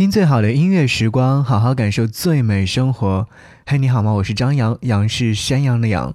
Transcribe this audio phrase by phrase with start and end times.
[0.00, 3.28] 听最好的音乐时光，好好感受最美生活。
[3.66, 4.12] 嘿，你好吗？
[4.12, 6.14] 我是张扬，杨是山羊的羊。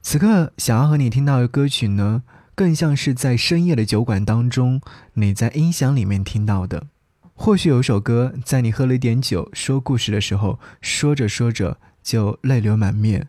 [0.00, 2.22] 此刻想要和你听到的歌曲呢，
[2.54, 4.80] 更像是在深夜的酒馆当中，
[5.12, 6.86] 你在音响里面听到的。
[7.34, 13.24] 或许有首歌，在你喝了一点酒说故事的时候，说着说着就泪流满面；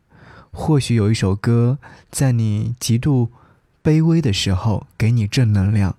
[0.51, 1.77] 或许有一首歌，
[2.09, 3.33] 在你极度
[3.83, 5.97] 卑微的时候，给你正能量。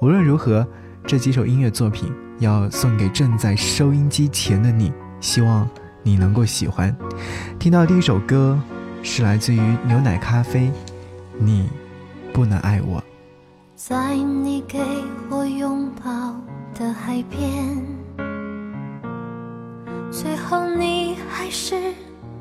[0.00, 0.66] 无论如何，
[1.06, 2.10] 这几首音乐作品。
[2.38, 5.68] 要送给正在收音机前的你，希望
[6.02, 6.94] 你能够喜欢。
[7.58, 8.58] 听到第一首歌
[9.02, 10.70] 是来自于牛奶咖啡，
[11.38, 11.68] 你
[12.32, 13.02] 不能爱我。
[13.74, 14.80] 在你给
[15.30, 16.36] 我拥抱
[16.74, 17.82] 的海边，
[20.10, 21.94] 最后你还是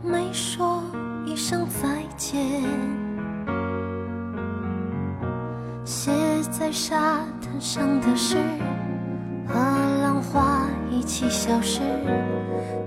[0.03, 0.83] 没说
[1.25, 2.61] 一声再见。
[5.85, 6.11] 写
[6.51, 8.37] 在沙滩上的诗。
[9.47, 9.84] 啊
[10.97, 11.81] 一起消失，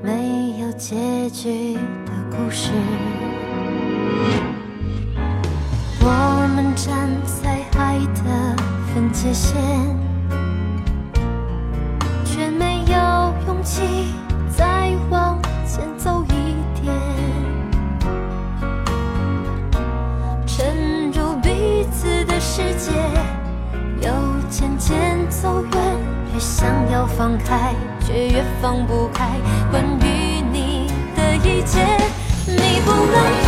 [0.03, 2.71] 没有结局的故事。
[6.01, 8.57] 我们站在爱的
[8.95, 9.55] 分界线，
[28.27, 29.29] 越放不开。
[29.71, 31.85] 关于你的一切，
[32.47, 33.48] 你不能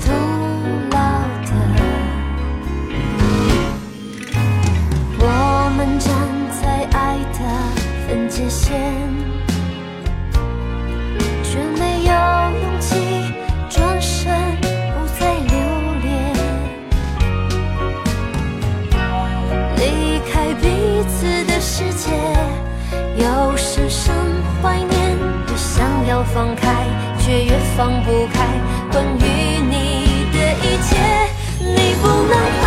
[0.00, 0.10] 徒
[0.90, 0.96] 劳
[1.46, 1.50] 的，
[5.18, 5.24] 我。
[5.76, 6.10] 们站
[6.60, 6.62] 在
[6.92, 7.38] 爱的
[8.06, 8.78] 分界线，
[11.42, 12.12] 却没有
[12.60, 13.32] 勇气
[13.70, 15.54] 转身，不再留
[16.02, 16.08] 恋。
[19.78, 20.64] 离开彼
[21.08, 22.10] 此的世界，
[23.16, 24.12] 有时甚
[24.60, 25.16] 怀念，
[25.46, 26.84] 越想要放开，
[27.20, 28.44] 却越放不开。
[28.92, 29.59] 关于。
[32.12, 32.59] 我们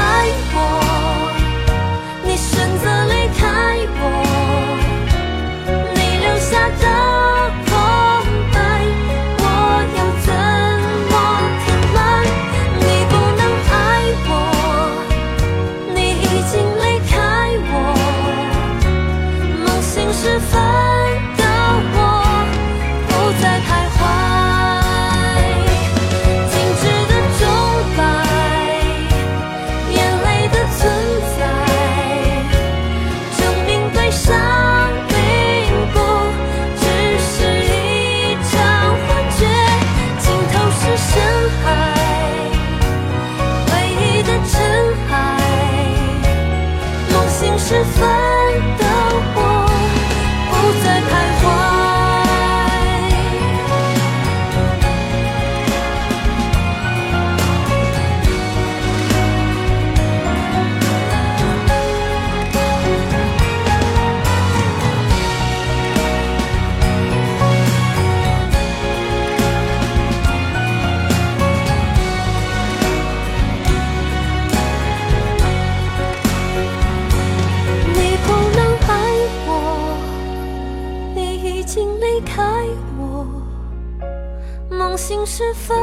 [84.94, 85.76] 伤心时分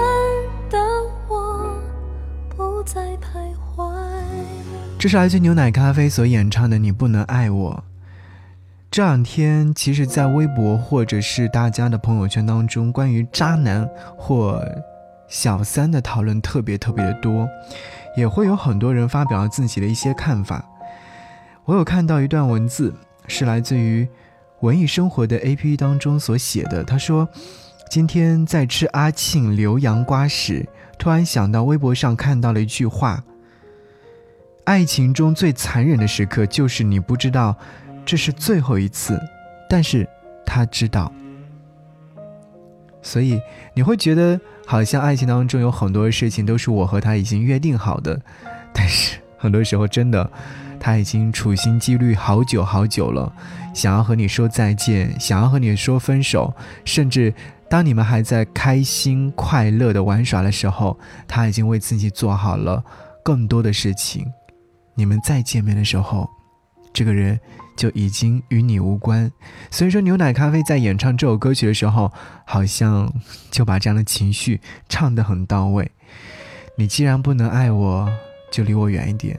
[0.70, 0.78] 的
[1.28, 1.82] 我
[2.56, 3.92] 不再徘徊
[5.00, 7.72] 这是来自牛奶咖啡所演唱的《你不能爱我》。
[8.88, 14.64] 这两天，其实，在微博或者是大家的朋友圈当中，关于渣男或
[15.26, 17.48] 小三的讨论特别特别的多，
[18.16, 20.64] 也会有很多人发表自己的一些看法。
[21.64, 22.94] 我有看到一段文字，
[23.26, 24.08] 是来自于
[24.60, 26.84] 文艺生活的 A P P 当中所写的。
[26.84, 27.28] 他说，
[27.90, 30.64] 今天在吃阿庆留洋瓜时，
[30.96, 33.24] 突然想到微博上看到了一句话：
[34.62, 37.56] 爱情中最残忍的时刻，就是你不知道
[38.06, 39.20] 这是最后一次，
[39.68, 40.08] 但是
[40.46, 41.12] 他知道。
[43.02, 43.42] 所以
[43.74, 48.20] 你会觉得，好像爱情当中有很多事情都是我和他已经约定好的，
[48.72, 50.30] 但是很多时候真的，
[50.80, 53.32] 他已经处心积虑好久好久了，
[53.72, 56.52] 想要和你说再见，想要和你说分手，
[56.84, 57.32] 甚至
[57.68, 60.98] 当你们还在开心快乐的玩耍的时候，
[61.28, 62.82] 他已经为自己做好了
[63.22, 64.26] 更多的事情。
[64.94, 66.28] 你们再见面的时候，
[66.92, 67.38] 这个人。
[67.76, 69.30] 就已经与你无关，
[69.70, 72.12] 所以说牛奶咖啡在演唱这首歌曲的时候，
[72.44, 73.10] 好像
[73.50, 75.90] 就把这样的情绪唱得很到位。
[76.76, 78.06] 你既然不能爱我，
[78.52, 79.34] 就离我远一点；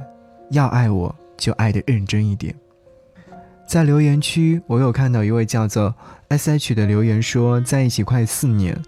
[0.50, 2.56] 要爱我，就爱得认真一点。
[3.68, 5.96] 在留言区，我有看到一位叫做
[6.28, 8.80] S H 的留言说，在一起快四年，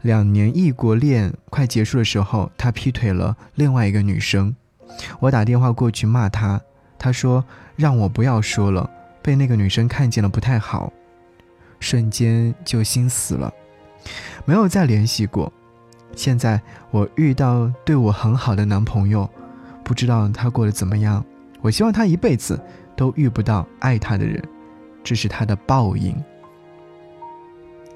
[0.00, 4.56] 两年异国恋快结束的时候，他劈腿了另外一个女生。
[5.20, 6.58] 我打电话过去骂他，
[6.98, 7.44] 他说
[7.76, 8.88] 让我不要说了。
[9.20, 10.90] 被那个女生看见了不太好，
[11.80, 13.52] 瞬间就心死了，
[14.46, 15.52] 没有再联系过。
[16.16, 16.58] 现在
[16.90, 19.28] 我遇到对我很好的男朋友，
[19.84, 21.22] 不知道他过得怎么样。
[21.60, 22.60] 我希望他一辈子
[22.96, 24.42] 都遇不到爱他的人，
[25.02, 26.14] 这是他的报应。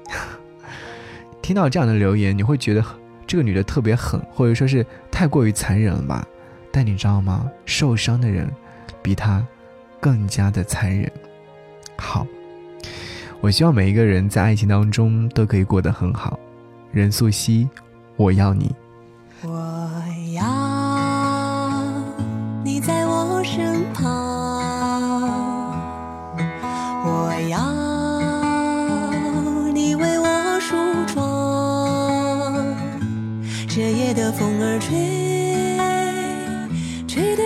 [1.41, 2.83] 听到这样的留言，你会觉得
[3.25, 6.27] 这个女的特别狠，或者说是太过于残忍了吧？
[6.71, 7.49] 但你知道吗？
[7.65, 8.49] 受伤的人
[9.01, 9.45] 比他。
[10.03, 11.09] 更加的残忍。
[11.95, 12.27] 好，
[13.39, 16.37] 我希望每一个人在爱情当中都可以过得很好。
[16.91, 17.69] 任素汐，
[18.17, 18.75] 我要你。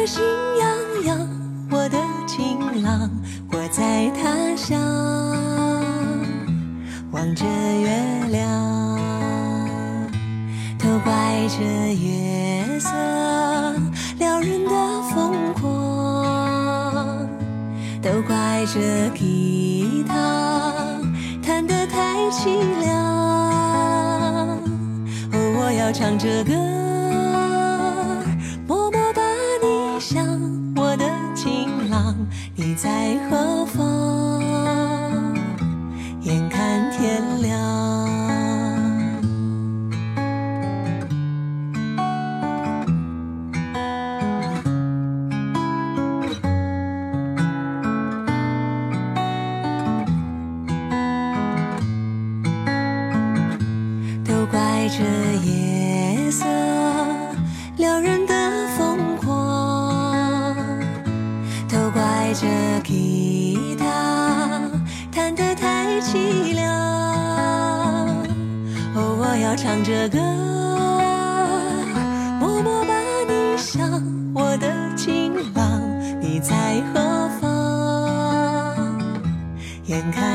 [0.07, 0.23] 心
[0.57, 1.29] 痒痒，
[1.69, 3.11] 我的情郎。
[3.51, 4.79] 我在他乡
[7.11, 7.89] 望着月
[8.29, 8.47] 亮，
[10.79, 11.11] 都怪
[11.49, 12.89] 这月色
[14.17, 14.71] 撩人的
[15.13, 17.27] 疯狂，
[18.01, 20.73] 都怪这吉他
[21.43, 22.45] 弹得太凄
[22.79, 22.95] 凉。
[25.33, 26.76] 哦，我要唱着歌。
[32.77, 33.86] 在何方？
[79.87, 80.26] 眼看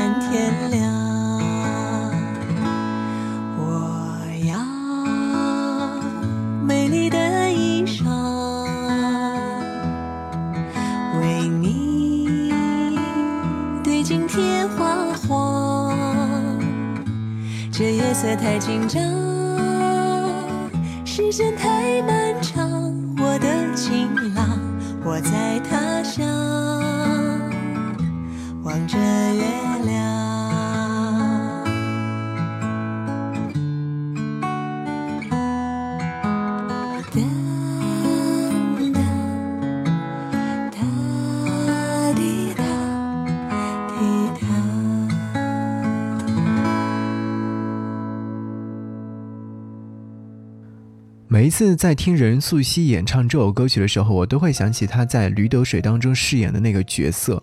[51.33, 57.41] 每一次在听任素汐演唱这首歌曲的时候，我都会想起她在《驴得水》当中饰演的那个角色。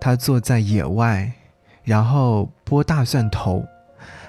[0.00, 1.30] 她坐在野外，
[1.84, 3.62] 然后剥大蒜头，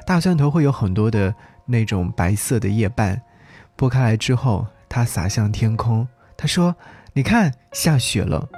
[0.06, 1.34] 大蒜头会有很多的
[1.66, 3.22] 那种白色的叶瓣，
[3.78, 6.06] 剥开来之后，她洒向天空。
[6.36, 6.76] 她说
[7.16, 8.50] ：“你看，下雪了。”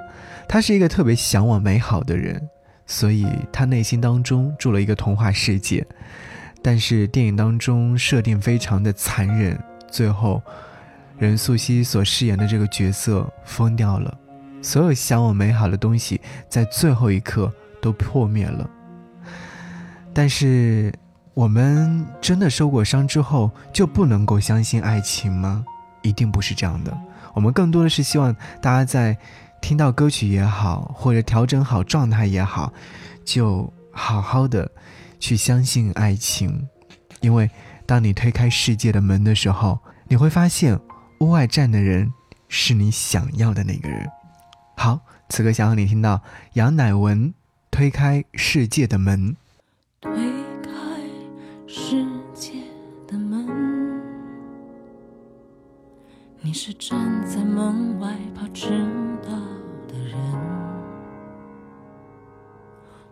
[0.50, 2.50] 她是一个特别向往美好的人，
[2.88, 5.86] 所以她内心当中住了一个童话世界。
[6.64, 9.56] 但是电影当中设定非常的残忍。
[9.96, 10.44] 最后，
[11.18, 14.14] 任素汐所饰演的这个角色疯掉了，
[14.62, 17.50] 所有向往美好的东西在最后一刻
[17.82, 18.70] 都破灭了，
[20.14, 20.94] 但是，
[21.34, 25.64] 我们真的受过伤之后就不能够相信爱情吗？
[26.02, 26.94] 一定不是这样的。
[27.34, 29.18] 我们更多的是希望大家在
[29.62, 32.74] 听到歌曲也好，或者调整好状态也好，
[33.24, 34.70] 就好好的
[35.22, 36.68] 去相信爱情，
[37.22, 37.50] 因为
[37.86, 40.80] 当你推开世界的门的时候，你会发现
[41.20, 42.14] 屋外站的人
[42.48, 44.08] 是你想要的那个人。
[44.78, 46.22] 好，此刻想要你听到
[46.54, 47.34] 杨乃文
[47.72, 49.36] 推开世界的门。
[50.02, 50.12] 推
[50.62, 50.70] 开
[51.66, 52.54] 世界
[53.08, 54.02] 的门，
[56.42, 58.70] 你是站在门外怕迟
[59.24, 59.32] 到
[59.88, 60.16] 的人，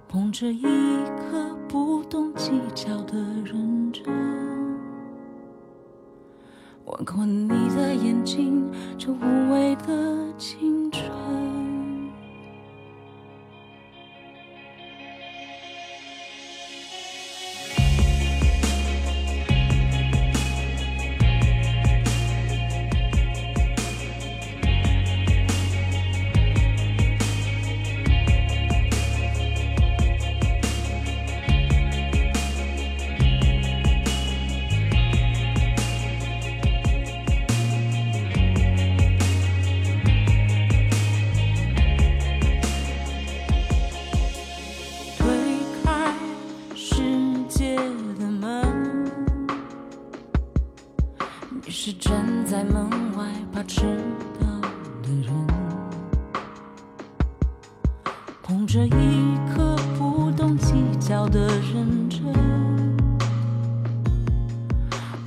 [0.07, 4.03] 捧着一颗不懂计较的认真，
[6.85, 11.52] 吻过你的眼睛，这无畏的青春。
[58.45, 62.21] 捧着一颗不懂计较的认真，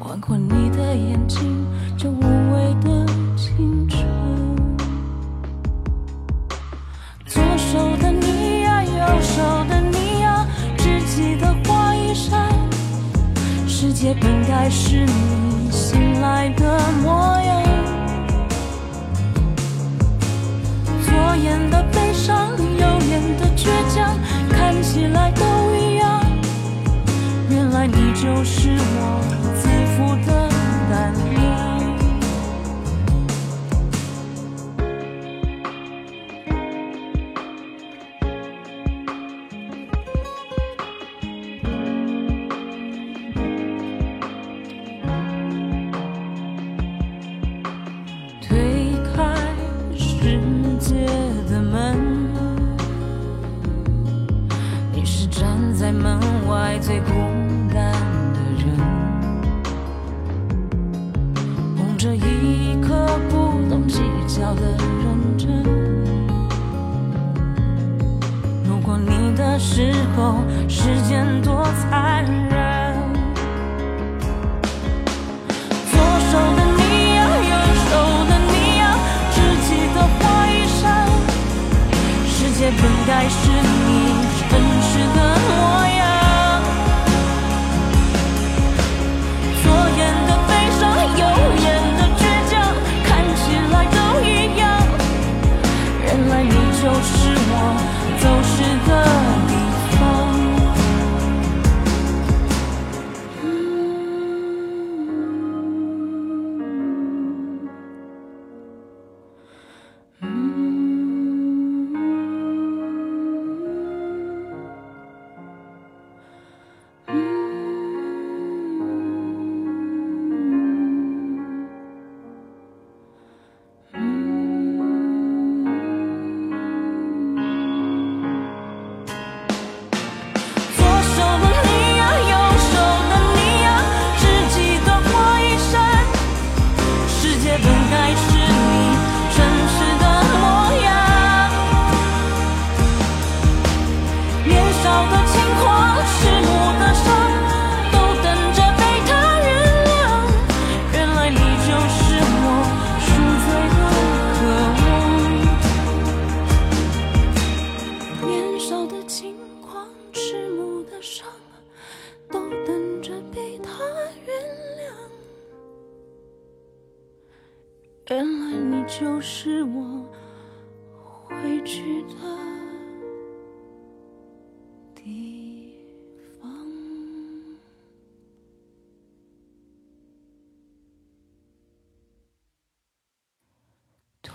[0.01, 4.07] 吻过你的眼睛，这无畏的青春。
[7.25, 10.47] 左手的你呀，右手的你呀，
[10.77, 12.53] 只记得花一扇，
[13.67, 17.66] 世界本该是你醒来的模样。
[23.41, 24.19] 的倔强，
[24.51, 26.21] 看起来都一样。
[27.51, 29.21] 原来你就是我
[29.61, 30.49] 自负的
[70.17, 72.55] 时候，时间多残忍。
[75.93, 76.81] 左手的你
[77.17, 77.19] 呀，
[77.51, 77.53] 右
[77.85, 77.93] 手
[78.25, 78.97] 的你呀，
[79.35, 80.81] 只记得花一扇。
[82.27, 83.89] 世界本该是你
[84.49, 85.19] 真实的
[85.49, 85.53] 模
[85.99, 86.01] 样。
[89.63, 89.65] 左
[89.99, 90.81] 眼的悲伤，
[91.21, 91.25] 右
[91.61, 91.67] 眼
[91.99, 92.55] 的倔强，
[93.05, 94.65] 看起来都一样。
[96.07, 96.49] 原来你
[96.81, 97.15] 就是
[97.53, 97.53] 我
[98.19, 98.55] 走失
[98.89, 98.91] 的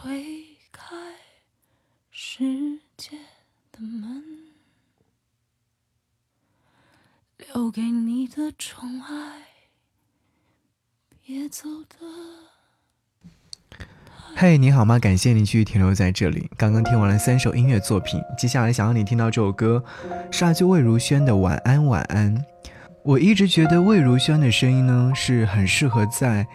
[0.03, 0.25] 推
[0.71, 0.95] 开
[2.09, 2.43] 世
[2.97, 3.11] 界
[3.71, 4.23] 的门，
[7.37, 9.43] 留给你的宠爱，
[11.23, 11.99] 别走的。
[14.35, 14.97] 嘿，你好吗？
[14.97, 16.49] 感谢你继续停留在这里。
[16.57, 19.83] 刚刚听完了三首音乐作品，接下来想要你听到这首歌，
[20.31, 22.35] 是来自魏如萱的《晚安晚安》。
[23.03, 26.47] 我一直觉得魏如萱的声音呢，是很适合在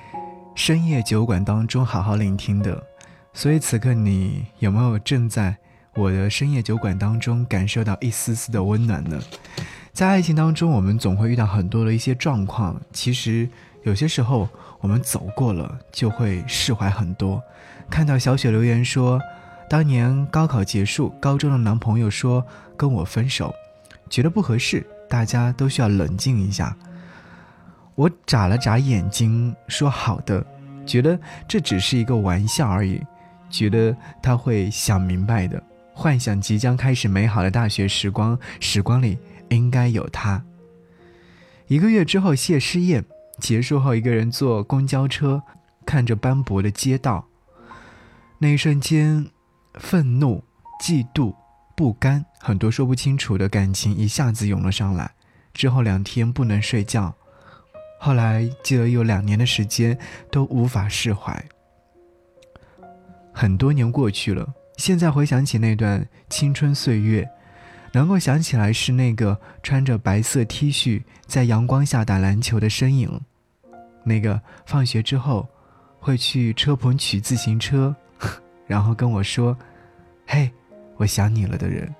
[0.56, 2.84] 深夜酒馆当中好好聆听的。
[3.36, 5.54] 所以此刻你有没有正在
[5.94, 9.20] 我的深夜酒馆当中感受到一丝丝的温暖呢？
[9.92, 13.46] 在爱情当中，我们总会遇到很多的一些状况，其实
[13.82, 14.48] 有些时候
[14.80, 17.42] 我们走过了，就会释怀很多。
[17.90, 19.20] 看到小雪留言说，
[19.68, 22.42] 当年高考结束，高中的男朋友说
[22.74, 23.54] 跟我分手，
[24.08, 26.74] 觉得不合适，大家都需要冷静一下。
[27.94, 30.42] 我眨了眨眼睛，说好的，
[30.86, 33.02] 觉得这只是一个玩笑而已，
[33.50, 35.62] 觉得他会想明白的，
[35.94, 40.42] 幻想即将开始美好的大学时光，时光里应该有他。
[41.68, 43.04] 一个月之后，谢师宴
[43.40, 45.42] 结束后，一个人坐公交车，
[45.84, 47.26] 看着斑驳的街道。
[48.38, 49.26] 那一瞬间，
[49.74, 50.44] 愤怒、
[50.84, 51.34] 嫉妒、
[51.74, 55.10] 不甘，很多说不清楚的感情一下子涌了上来。
[55.54, 57.14] 之后两天不能睡觉，
[57.98, 59.98] 后来记得有两年的时间
[60.30, 61.42] 都无法释怀。
[63.38, 67.28] 很多年过去了，现在回想起那段青春岁月，
[67.92, 73.20] 能够想起来是那个穿着白色 T 恤在阳光下打篮球的身影，
[74.04, 75.46] 那个放学之后
[76.00, 77.94] 会去车棚取自行车。
[78.66, 79.54] 然后跟我说
[80.26, 80.50] ：“嘿，
[80.96, 81.94] 我想你了”的人。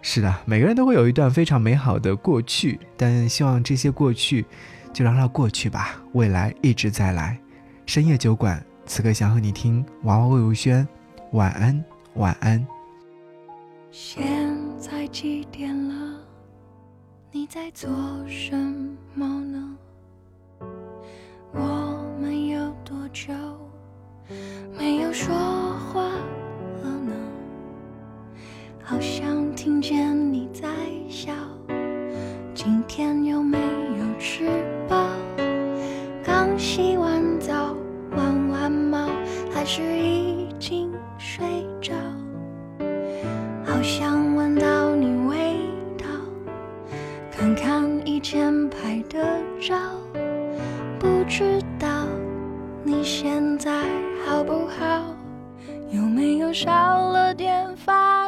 [0.00, 4.46] 是的，每个人都会有一段非常美好的过去，但希望这些过去
[4.94, 7.38] 就让它过去吧，未来一直在来。
[7.84, 10.84] 深夜酒馆，此刻想和你听娃娃魏如萱，
[11.30, 12.66] 晚安，晚安。
[13.92, 14.26] 现
[14.80, 16.18] 在几点了？
[17.30, 17.88] 你在做
[18.26, 18.52] 什
[19.14, 19.76] 么呢？
[21.52, 23.32] 我们有多久？
[24.76, 26.02] 没有说话
[26.82, 27.14] 了呢，
[28.82, 30.66] 好像听见你在
[31.08, 31.32] 笑。
[32.52, 34.48] 今天有没有吃
[39.72, 41.46] 是已经睡
[41.80, 41.94] 着？
[43.64, 45.60] 好想闻到你味
[45.96, 46.06] 道，
[47.30, 49.76] 看看以前拍的照，
[50.98, 52.04] 不知道
[52.82, 53.70] 你现在。
[54.26, 55.14] 好不好？
[55.92, 56.66] 有没有少
[57.12, 58.19] 了点烦